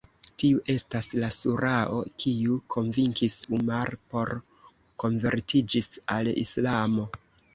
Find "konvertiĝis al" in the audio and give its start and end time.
5.05-6.33